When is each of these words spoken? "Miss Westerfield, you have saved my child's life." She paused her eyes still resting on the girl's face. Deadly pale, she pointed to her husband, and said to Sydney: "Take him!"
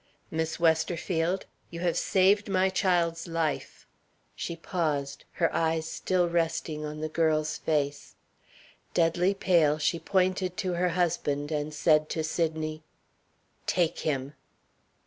"Miss 0.31 0.59
Westerfield, 0.59 1.45
you 1.69 1.81
have 1.81 1.95
saved 1.95 2.49
my 2.49 2.71
child's 2.71 3.27
life." 3.27 3.85
She 4.35 4.55
paused 4.55 5.25
her 5.33 5.53
eyes 5.53 5.87
still 5.87 6.27
resting 6.27 6.83
on 6.83 7.01
the 7.01 7.07
girl's 7.07 7.59
face. 7.59 8.15
Deadly 8.95 9.35
pale, 9.35 9.77
she 9.77 9.99
pointed 9.99 10.57
to 10.57 10.73
her 10.73 10.89
husband, 10.97 11.51
and 11.51 11.71
said 11.71 12.09
to 12.09 12.23
Sydney: 12.23 12.81
"Take 13.67 13.99
him!" 13.99 14.33